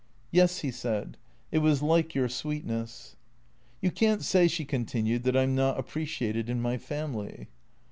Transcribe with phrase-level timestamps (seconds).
[0.31, 1.15] "Yes," he said."
[1.51, 3.17] It was like your sweetness.""
[3.83, 7.49] You can't say," she continued," that I 'm not appreciated in my family."